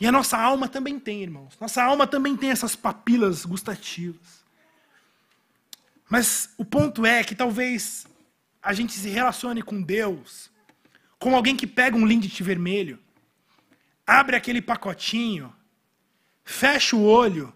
[0.00, 1.58] e a nossa alma também tem, irmãos.
[1.60, 4.44] Nossa alma também tem essas papilas gustativas.
[6.08, 8.06] Mas o ponto é que talvez
[8.62, 10.48] a gente se relacione com Deus
[11.18, 13.00] como alguém que pega um Lindt vermelho,
[14.06, 15.52] abre aquele pacotinho,
[16.46, 17.52] fecha o olho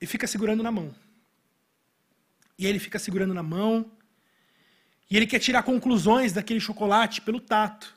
[0.00, 0.94] e fica segurando na mão.
[2.56, 3.90] E ele fica segurando na mão
[5.10, 7.96] e ele quer tirar conclusões daquele chocolate pelo tato.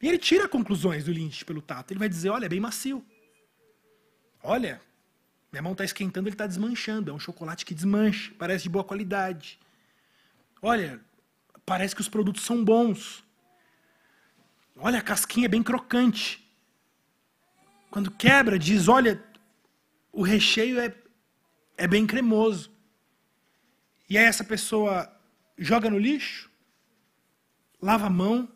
[0.00, 1.90] E ele tira conclusões do Lynch pelo tato.
[1.92, 3.04] Ele vai dizer: olha, é bem macio.
[4.40, 4.80] Olha,
[5.50, 7.10] minha mão está esquentando, ele está desmanchando.
[7.10, 9.58] É um chocolate que desmancha, parece de boa qualidade.
[10.62, 11.00] Olha,
[11.66, 13.24] parece que os produtos são bons.
[14.76, 16.47] Olha, a casquinha é bem crocante.
[17.90, 19.22] Quando quebra, diz: olha,
[20.12, 20.94] o recheio é,
[21.76, 22.70] é bem cremoso.
[24.08, 25.10] E aí essa pessoa
[25.56, 26.50] joga no lixo,
[27.80, 28.48] lava a mão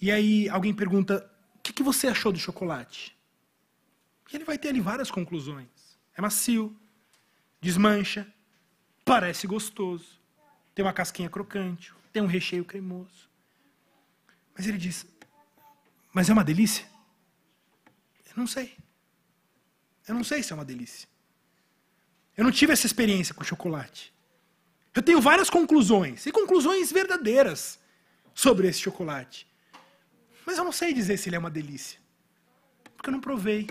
[0.00, 3.16] e aí alguém pergunta: o que, que você achou do chocolate?
[4.30, 5.68] E ele vai ter ali várias conclusões.
[6.16, 6.76] É macio,
[7.60, 8.26] desmancha,
[9.04, 10.20] parece gostoso,
[10.74, 13.28] tem uma casquinha crocante, tem um recheio cremoso.
[14.56, 15.06] Mas ele diz:
[16.12, 16.86] mas é uma delícia?
[18.38, 18.72] Não sei.
[20.06, 21.08] Eu não sei se é uma delícia.
[22.36, 24.14] Eu não tive essa experiência com chocolate.
[24.94, 27.80] Eu tenho várias conclusões, e conclusões verdadeiras
[28.32, 29.46] sobre esse chocolate.
[30.46, 31.98] Mas eu não sei dizer se ele é uma delícia.
[32.96, 33.68] Porque eu não provei.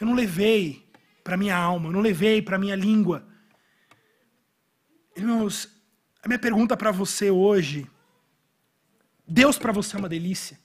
[0.00, 0.86] Eu não levei
[1.22, 3.28] para minha alma, eu não levei para minha língua.
[5.14, 5.68] Irmãos,
[6.22, 7.86] a minha pergunta para você hoje,
[9.26, 10.58] Deus para você é uma delícia?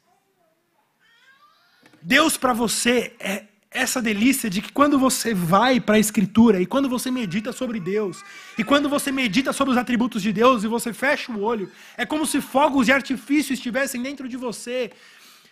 [2.05, 6.65] Deus para você é essa delícia de que quando você vai para a Escritura e
[6.65, 8.21] quando você medita sobre Deus,
[8.57, 12.05] e quando você medita sobre os atributos de Deus e você fecha o olho, é
[12.05, 14.91] como se fogos de artifício estivessem dentro de você.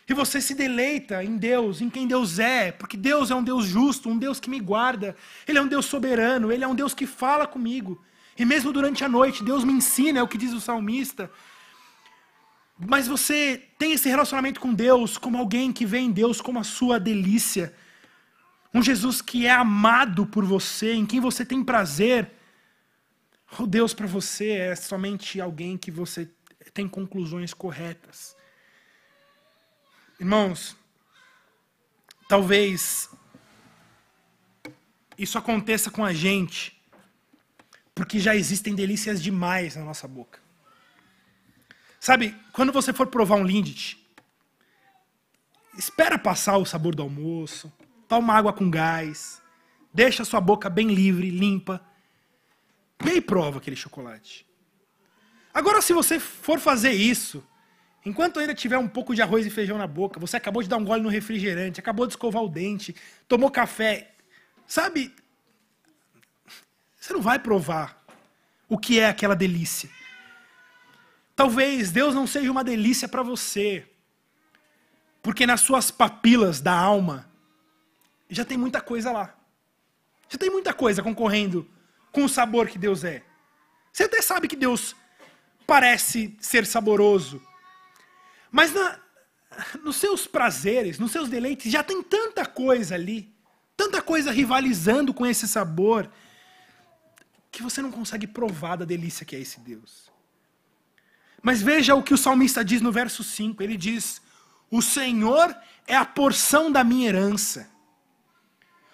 [0.10, 3.66] E você se deleita em Deus, em quem Deus é, porque Deus é um Deus
[3.66, 5.16] justo, um Deus que me guarda,
[5.48, 8.04] Ele é um Deus soberano, Ele é um Deus que fala comigo.
[8.38, 11.32] E mesmo durante a noite, Deus me ensina, é o que diz o salmista.
[12.88, 16.64] Mas você tem esse relacionamento com Deus como alguém que vê em Deus como a
[16.64, 17.74] sua delícia
[18.74, 22.32] um Jesus que é amado por você, em quem você tem prazer.
[23.60, 26.30] O Deus para você é somente alguém que você
[26.74, 28.36] tem conclusões corretas.
[30.18, 30.76] Irmãos,
[32.30, 33.10] talvez
[35.18, 36.80] isso aconteça com a gente
[37.94, 40.40] porque já existem delícias demais na nossa boca.
[42.02, 43.96] Sabe, quando você for provar um Lindt,
[45.78, 47.72] espera passar o sabor do almoço,
[48.08, 49.40] toma água com gás,
[49.94, 51.80] deixa sua boca bem livre, limpa,
[53.06, 54.48] e aí prova aquele chocolate.
[55.54, 57.44] Agora, se você for fazer isso
[58.04, 60.78] Enquanto ainda tiver um pouco de arroz e feijão na boca, você acabou de dar
[60.78, 62.96] um gole no refrigerante, acabou de escovar o dente,
[63.28, 64.16] tomou café,
[64.66, 65.14] sabe?
[67.00, 68.04] Você não vai provar
[68.68, 69.88] o que é aquela delícia.
[71.36, 73.88] Talvez Deus não seja uma delícia para você,
[75.22, 77.30] porque nas suas papilas da alma
[78.30, 79.36] já tem muita coisa lá.
[80.30, 81.70] Já tem muita coisa concorrendo
[82.12, 83.24] com o sabor que Deus é.
[83.92, 84.96] Você até sabe que Deus
[85.68, 87.42] parece ser saboroso,
[88.52, 89.00] mas na,
[89.84, 93.34] nos seus prazeres, nos seus deleites, já tem tanta coisa ali,
[93.76, 96.10] tanta coisa rivalizando com esse sabor,
[97.52, 100.11] que você não consegue provar da delícia que é esse Deus.
[101.42, 104.22] Mas veja o que o salmista diz no verso 5: ele diz:
[104.70, 105.56] O Senhor
[105.88, 107.70] é a porção da minha herança.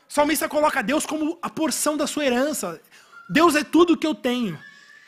[0.09, 2.81] O salmista coloca Deus como a porção da sua herança.
[3.29, 4.57] Deus é tudo que eu tenho.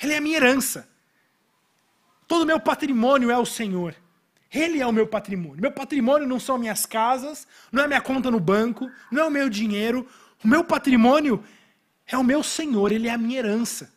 [0.02, 0.88] Ele é a minha herança.
[2.28, 3.96] Todo o meu patrimônio é o Senhor.
[4.52, 5.62] Ele é o meu patrimônio.
[5.62, 9.32] Meu patrimônio não são minhas casas, não é minha conta no banco, não é o
[9.32, 10.08] meu dinheiro.
[10.44, 11.44] O meu patrimônio
[12.06, 13.92] é o meu Senhor, ele é a minha herança.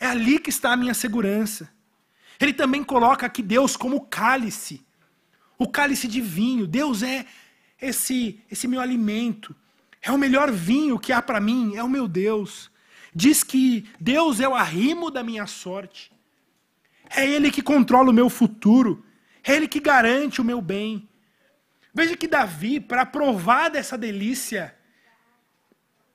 [0.00, 1.68] É ali que está a minha segurança.
[2.40, 4.86] Ele também coloca aqui Deus como cálice,
[5.58, 6.66] o cálice de vinho.
[6.66, 7.26] Deus é
[7.80, 9.54] esse, esse meu alimento.
[10.00, 12.70] É o melhor vinho que há para mim, é o meu Deus.
[13.14, 16.12] Diz que Deus é o arrimo da minha sorte.
[17.10, 19.04] É Ele que controla o meu futuro.
[19.42, 21.08] É Ele que garante o meu bem.
[21.92, 24.76] Veja que Davi, para provar dessa delícia,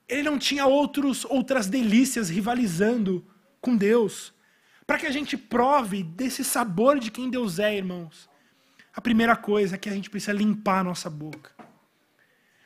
[0.08, 3.26] ele não tinha outros, outras delícias rivalizando
[3.60, 4.33] com Deus.
[4.86, 8.28] Para que a gente prove desse sabor de quem Deus é, irmãos.
[8.94, 11.50] A primeira coisa é que a gente precisa limpar a nossa boca.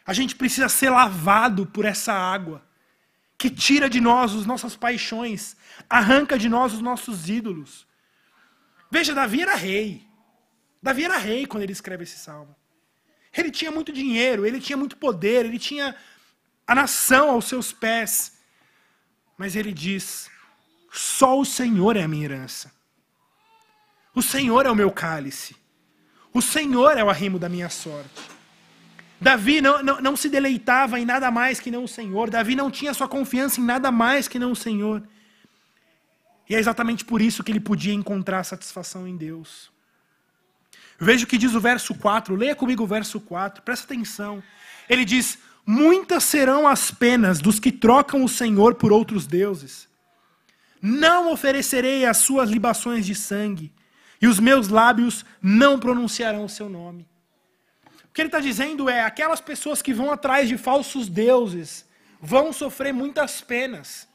[0.04, 2.66] A gente precisa ser lavado por essa água
[3.36, 5.56] que tira de nós as nossas paixões,
[5.88, 7.86] arranca de nós os nossos ídolos.
[8.90, 10.06] Veja, Davi era rei.
[10.82, 12.54] Davi era rei quando ele escreve esse salmo.
[13.36, 15.94] Ele tinha muito dinheiro, ele tinha muito poder, ele tinha
[16.66, 18.38] a nação aos seus pés.
[19.36, 20.28] Mas ele diz:
[20.90, 22.72] só o Senhor é a minha herança.
[24.14, 25.56] O Senhor é o meu cálice.
[26.32, 28.38] O Senhor é o arrimo da minha sorte.
[29.20, 32.30] Davi não, não, não se deleitava em nada mais que não o Senhor.
[32.30, 35.02] Davi não tinha sua confiança em nada mais que não o Senhor.
[36.48, 39.70] E é exatamente por isso que ele podia encontrar satisfação em Deus.
[40.98, 42.34] Veja o que diz o verso 4.
[42.34, 43.62] Leia comigo o verso 4.
[43.62, 44.42] Presta atenção.
[44.88, 49.87] Ele diz: Muitas serão as penas dos que trocam o Senhor por outros deuses.
[50.80, 53.72] Não oferecerei as suas libações de sangue,
[54.20, 57.08] e os meus lábios não pronunciarão o seu nome.
[58.04, 61.86] O que ele está dizendo é: aquelas pessoas que vão atrás de falsos deuses
[62.20, 64.08] vão sofrer muitas penas,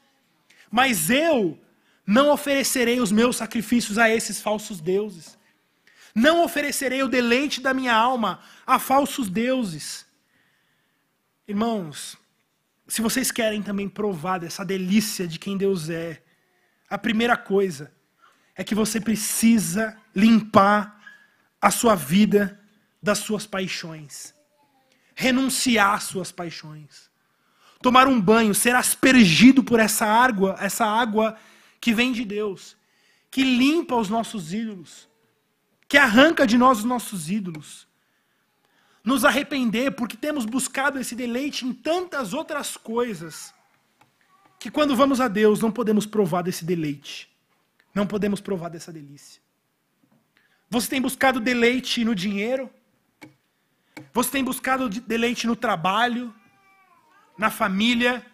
[0.70, 1.58] mas eu
[2.06, 5.38] não oferecerei os meus sacrifícios a esses falsos deuses.
[6.14, 10.06] Não oferecerei o deleite da minha alma a falsos deuses.
[11.48, 12.16] Irmãos,
[12.86, 16.22] se vocês querem também provar dessa delícia de quem Deus é,
[16.94, 17.92] a primeira coisa
[18.54, 21.02] é que você precisa limpar
[21.60, 22.60] a sua vida
[23.02, 24.32] das suas paixões.
[25.12, 27.10] Renunciar às suas paixões.
[27.82, 31.36] Tomar um banho, ser aspergido por essa água, essa água
[31.80, 32.76] que vem de Deus,
[33.28, 35.08] que limpa os nossos ídolos,
[35.88, 37.88] que arranca de nós os nossos ídolos.
[39.02, 43.52] Nos arrepender porque temos buscado esse deleite em tantas outras coisas
[44.64, 47.28] que quando vamos a Deus não podemos provar desse deleite.
[47.94, 49.38] Não podemos provar dessa delícia.
[50.70, 52.70] Você tem buscado deleite no dinheiro?
[54.10, 56.34] Você tem buscado deleite no trabalho,
[57.36, 58.24] na família,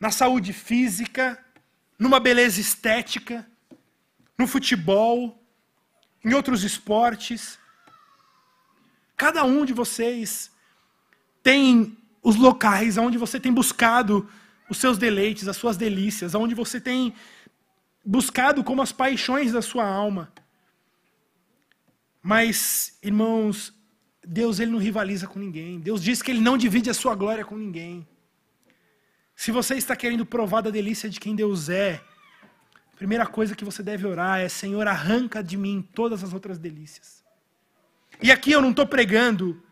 [0.00, 1.38] na saúde física,
[1.98, 3.46] numa beleza estética,
[4.38, 5.38] no futebol,
[6.24, 7.58] em outros esportes?
[9.14, 10.50] Cada um de vocês
[11.42, 14.26] tem os locais onde você tem buscado
[14.68, 17.14] os seus deleites, as suas delícias, aonde você tem
[18.04, 20.32] buscado como as paixões da sua alma.
[22.22, 23.72] Mas, irmãos,
[24.26, 25.78] Deus ele não rivaliza com ninguém.
[25.78, 28.06] Deus diz que ele não divide a sua glória com ninguém.
[29.36, 32.02] Se você está querendo provar da delícia de quem Deus é,
[32.92, 36.58] a primeira coisa que você deve orar é: Senhor, arranca de mim todas as outras
[36.58, 37.24] delícias.
[38.22, 39.62] E aqui eu não estou pregando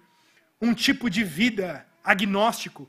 [0.61, 2.89] um tipo de vida agnóstico,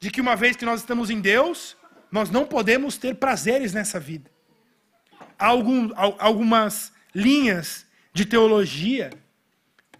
[0.00, 1.76] de que uma vez que nós estamos em Deus,
[2.10, 4.30] nós não podemos ter prazeres nessa vida.
[5.38, 9.10] Há algum, algumas linhas de teologia,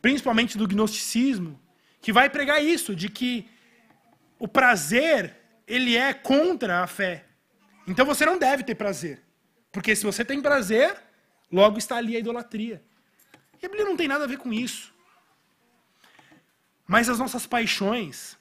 [0.01, 1.61] principalmente do gnosticismo,
[2.01, 3.48] que vai pregar isso, de que
[4.38, 5.36] o prazer,
[5.66, 7.26] ele é contra a fé.
[7.86, 9.22] Então você não deve ter prazer.
[9.70, 10.96] Porque se você tem prazer,
[11.53, 12.82] logo está ali a idolatria.
[13.62, 14.94] E a Bíblia não tem nada a ver com isso.
[16.86, 18.36] Mas as nossas paixões,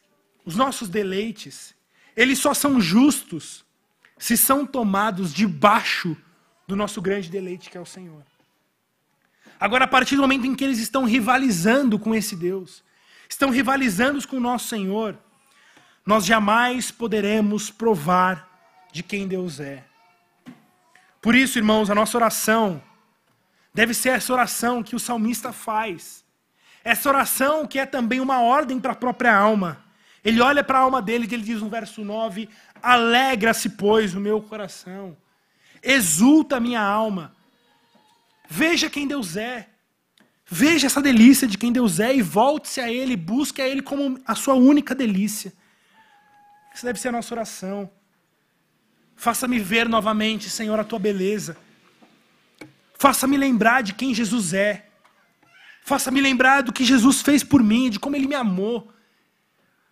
[0.45, 1.75] os nossos deleites,
[2.15, 3.65] eles só são justos
[4.17, 6.15] se são tomados debaixo
[6.67, 8.23] do nosso grande deleite que é o Senhor.
[9.59, 12.83] Agora, a partir do momento em que eles estão rivalizando com esse Deus,
[13.27, 15.17] estão rivalizando com o nosso Senhor,
[16.05, 18.47] nós jamais poderemos provar
[18.91, 19.83] de quem Deus é.
[21.21, 22.81] Por isso, irmãos, a nossa oração
[23.73, 26.23] deve ser essa oração que o salmista faz.
[26.83, 29.83] Essa oração que é também uma ordem para a própria alma.
[30.24, 32.49] Ele olha para a alma dele e ele diz no verso 9:
[32.82, 35.15] Alegra-se, pois, o meu coração,
[35.82, 37.36] exulta a minha alma.
[38.49, 39.67] Veja quem Deus é.
[40.45, 44.20] Veja essa delícia de quem Deus é e volte-se a Ele, busque a Ele como
[44.26, 45.53] a sua única delícia.
[46.74, 47.89] Essa deve ser a nossa oração.
[49.15, 51.55] Faça-me ver novamente, Senhor, a tua beleza.
[52.97, 54.88] Faça-me lembrar de quem Jesus é.
[55.84, 58.91] Faça-me lembrar do que Jesus fez por mim, de como ele me amou.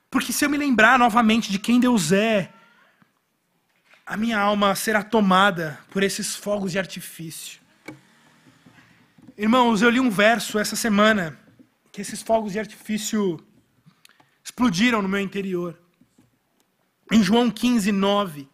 [0.09, 2.51] Porque se eu me lembrar novamente de quem Deus é,
[4.05, 7.59] a minha alma será tomada por esses fogos de artifício.
[9.37, 11.37] Irmãos, eu li um verso essa semana
[11.91, 13.37] que esses fogos de artifício
[14.43, 15.77] explodiram no meu interior.
[17.11, 18.47] Em João 15, 9,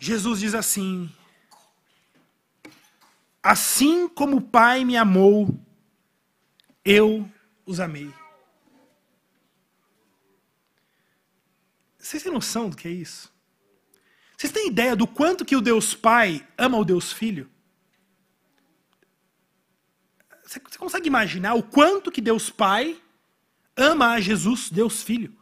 [0.00, 1.12] Jesus diz assim:
[3.42, 5.54] Assim como o Pai me amou,
[6.82, 7.30] eu
[7.66, 8.12] os amei.
[12.04, 13.32] Vocês têm noção do que é isso?
[14.36, 17.50] Vocês têm ideia do quanto que o Deus Pai ama o Deus Filho?
[20.44, 23.00] Você consegue imaginar o quanto que Deus Pai
[23.74, 25.34] ama a Jesus, Deus Filho?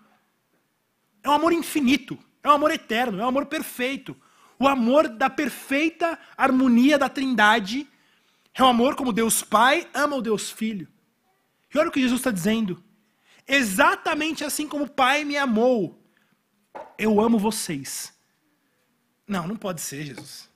[1.24, 4.16] É um amor infinito, é um amor eterno, é um amor perfeito.
[4.56, 7.88] O amor da perfeita harmonia da Trindade
[8.54, 10.86] é um amor como Deus Pai ama o Deus Filho.
[11.74, 12.80] E olha o que Jesus está dizendo.
[13.48, 16.00] Exatamente assim como o Pai me amou,
[16.98, 18.12] eu amo vocês.
[19.26, 20.48] Não, não pode ser, Jesus.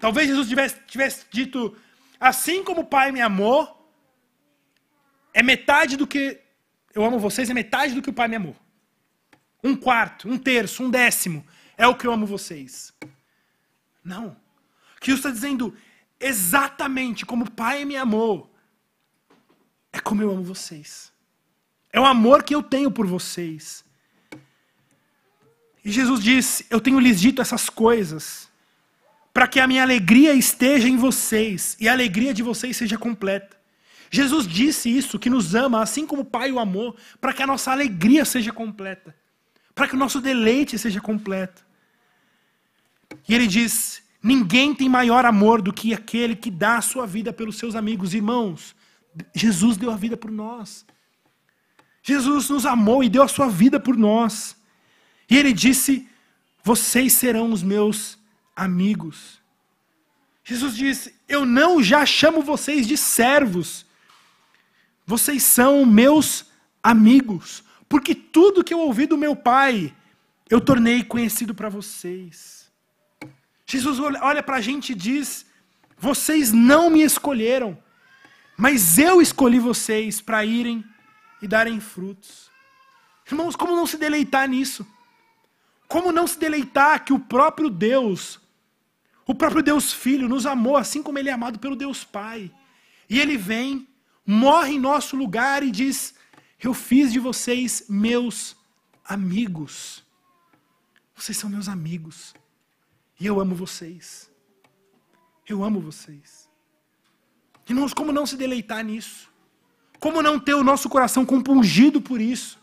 [0.00, 1.76] Talvez Jesus tivesse, tivesse dito:
[2.18, 3.90] assim como o Pai me amou,
[5.32, 6.40] é metade do que
[6.94, 8.56] eu amo vocês, é metade do que o Pai me amou.
[9.62, 11.44] Um quarto, um terço, um décimo
[11.76, 12.92] é o que eu amo vocês.
[14.02, 14.36] Não.
[15.00, 15.76] Que Jesus está dizendo,
[16.20, 18.54] exatamente como o Pai me amou,
[19.92, 21.12] é como eu amo vocês.
[21.92, 23.83] É o amor que eu tenho por vocês.
[25.84, 28.48] E Jesus disse: Eu tenho lhes dito essas coisas
[29.32, 33.56] para que a minha alegria esteja em vocês e a alegria de vocês seja completa.
[34.08, 37.46] Jesus disse isso, que nos ama, assim como o Pai o amou, para que a
[37.46, 39.12] nossa alegria seja completa,
[39.74, 41.66] para que o nosso deleite seja completo.
[43.28, 47.32] E ele diz: Ninguém tem maior amor do que aquele que dá a sua vida
[47.32, 48.14] pelos seus amigos.
[48.14, 48.74] Irmãos,
[49.34, 50.86] Jesus deu a vida por nós.
[52.02, 54.56] Jesus nos amou e deu a sua vida por nós.
[55.28, 56.08] E ele disse:
[56.62, 58.18] Vocês serão os meus
[58.54, 59.40] amigos.
[60.44, 63.86] Jesus disse: Eu não já chamo vocês de servos.
[65.06, 66.46] Vocês são meus
[66.82, 69.94] amigos, porque tudo que eu ouvi do meu Pai,
[70.48, 72.70] eu tornei conhecido para vocês.
[73.66, 75.46] Jesus olha para a gente e diz:
[75.98, 77.76] Vocês não me escolheram,
[78.56, 80.84] mas eu escolhi vocês para irem
[81.40, 82.50] e darem frutos.
[83.26, 84.86] Irmãos, como não se deleitar nisso?
[85.94, 88.40] Como não se deleitar que o próprio Deus,
[89.24, 92.50] o próprio Deus Filho, nos amou assim como Ele é amado pelo Deus Pai?
[93.08, 93.86] E Ele vem,
[94.26, 96.12] morre em nosso lugar e diz:
[96.58, 98.56] Eu fiz de vocês meus
[99.04, 100.02] amigos.
[101.14, 102.34] Vocês são meus amigos.
[103.20, 104.28] E eu amo vocês.
[105.48, 106.50] Eu amo vocês.
[107.68, 109.30] Irmãos, como não se deleitar nisso?
[110.00, 112.58] Como não ter o nosso coração compungido por isso?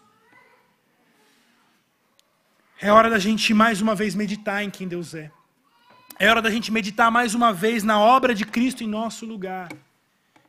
[2.84, 5.32] É hora da gente mais uma vez meditar em quem Deus é.
[6.18, 9.72] É hora da gente meditar mais uma vez na obra de Cristo em nosso lugar.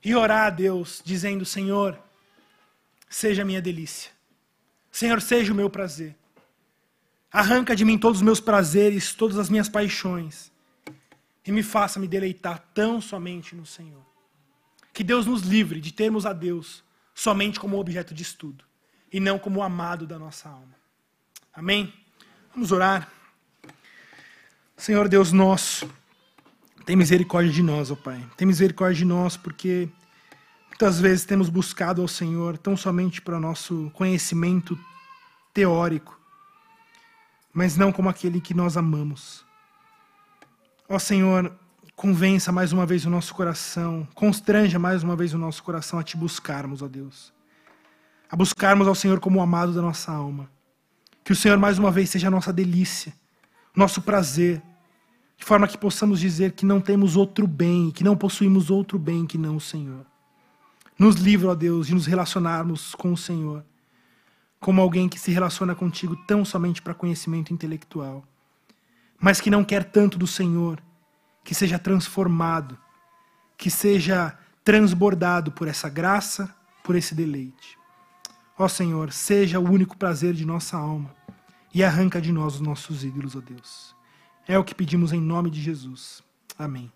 [0.03, 2.03] E orar a Deus, dizendo: Senhor,
[3.07, 4.11] seja a minha delícia.
[4.91, 6.17] Senhor, seja o meu prazer.
[7.31, 10.51] Arranca de mim todos os meus prazeres, todas as minhas paixões.
[11.47, 14.07] E me faça me deleitar tão somente no Senhor.
[14.91, 16.83] Que Deus nos livre de termos a Deus
[17.15, 18.65] somente como objeto de estudo
[19.13, 20.75] e não como o amado da nossa alma.
[21.53, 21.93] Amém?
[22.55, 23.09] Vamos orar.
[24.77, 25.89] Senhor Deus nosso,
[26.85, 28.23] tem misericórdia de nós, ó Pai.
[28.37, 29.89] Tem misericórdia de nós porque
[30.69, 34.79] muitas vezes temos buscado ao Senhor tão somente para o nosso conhecimento
[35.55, 36.21] teórico,
[37.55, 39.47] mas não como aquele que nós amamos.
[40.87, 41.51] Ó Senhor,
[41.97, 46.03] convença mais uma vez o nosso coração, constranja mais uma vez o nosso coração a
[46.03, 47.33] te buscarmos, ó Deus.
[48.29, 50.51] A buscarmos ao Senhor como o amado da nossa alma.
[51.25, 53.13] Que o Senhor mais uma vez seja a nossa delícia,
[53.75, 54.63] nosso prazer,
[55.37, 59.27] de forma que possamos dizer que não temos outro bem, que não possuímos outro bem
[59.27, 60.07] que não o Senhor.
[60.99, 63.65] Nos livra, ó Deus, de nos relacionarmos com o Senhor,
[64.61, 68.23] como alguém que se relaciona contigo tão somente para conhecimento intelectual,
[69.21, 70.81] mas que não quer tanto do Senhor,
[71.43, 72.79] que seja transformado,
[73.57, 76.55] que seja transbordado por essa graça,
[76.85, 77.82] por esse deleite.
[78.63, 81.13] Ó Senhor, seja o único prazer de nossa alma
[81.75, 83.93] e arranca de nós os nossos ídolos, ó Deus.
[84.47, 86.23] É o que pedimos em nome de Jesus.
[86.57, 86.89] Amém.